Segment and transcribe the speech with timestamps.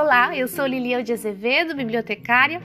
[0.00, 2.62] Olá, eu sou Lilian de Azevedo, bibliotecária,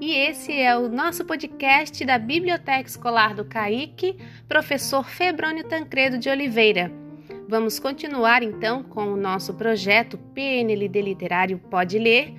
[0.00, 4.18] e esse é o nosso podcast da Biblioteca Escolar do CAIC,
[4.48, 6.90] professor Febrônio Tancredo de Oliveira.
[7.48, 12.34] Vamos continuar então com o nosso projeto PNLD Literário Pode Ler,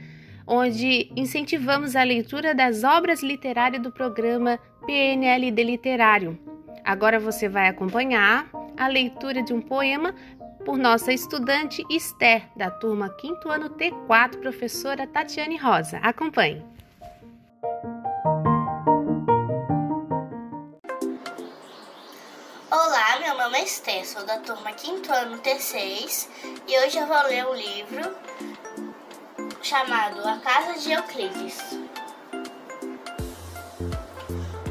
[0.46, 6.38] onde incentivamos a leitura das obras literárias do programa PNLD Literário.
[6.84, 10.14] Agora você vai acompanhar a leitura de um poema
[10.66, 15.98] por nossa estudante Esther, da turma 5 ano T4, professora Tatiane Rosa.
[15.98, 16.64] Acompanhe.
[22.72, 26.28] Olá, meu nome é Esther, sou da turma 5 ano T6
[26.68, 28.16] e hoje eu vou ler um livro
[29.62, 31.60] chamado A Casa de Euclides.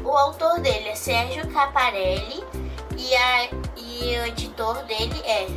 [0.03, 2.43] O autor dele é Sérgio Caparelli
[2.97, 3.62] e a
[4.03, 5.47] o editor dele é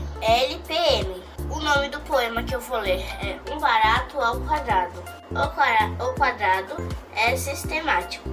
[0.45, 1.20] LPM.
[1.50, 5.02] O nome do poema que eu vou ler é Um Barato ao Quadrado.
[5.33, 6.77] O quadrado
[7.14, 8.28] é sistemático.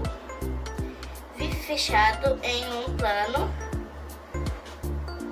[1.36, 3.52] Vive fechado em um plano,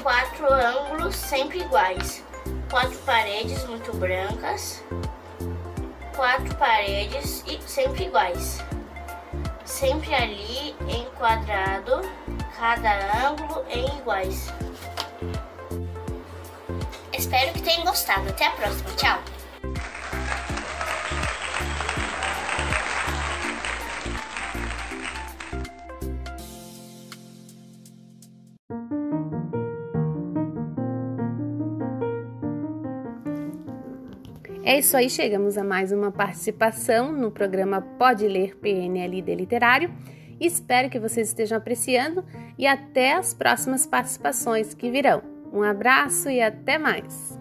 [0.02, 2.26] quatro ângulos sempre iguais,
[2.70, 4.84] quatro paredes muito brancas,
[6.16, 8.64] quatro paredes sempre iguais,
[9.64, 12.02] sempre ali enquadrado
[12.58, 14.48] cada ângulo em iguais.
[17.14, 18.30] Espero que tenham gostado.
[18.30, 18.90] Até a próxima.
[18.96, 19.20] Tchau!
[34.64, 39.92] É isso aí, chegamos a mais uma participação no programa Pode Ler PNLD Literário.
[40.42, 42.26] Espero que vocês estejam apreciando
[42.58, 45.22] e até as próximas participações que virão.
[45.54, 47.41] Um abraço e até mais!